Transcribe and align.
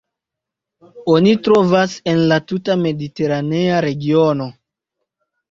Oni 1.15 1.33
trovas 1.47 1.93
en 2.13 2.23
la 2.33 2.39
tuta 2.53 2.79
mediteranea 2.87 3.79
regiono. 3.87 4.51